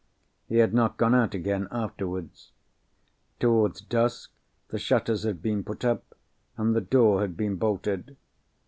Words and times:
He 0.47 0.55
had 0.57 0.73
not 0.73 0.97
gone 0.97 1.13
out 1.13 1.35
again 1.35 1.67
afterwards. 1.69 2.53
Towards 3.39 3.81
dusk, 3.81 4.31
the 4.69 4.79
shutters 4.79 5.21
had 5.21 5.43
been 5.43 5.63
put 5.63 5.85
up, 5.85 6.15
and 6.57 6.75
the 6.75 6.81
doors 6.81 7.21
had 7.21 7.37
been 7.37 7.57
bolted. 7.57 8.17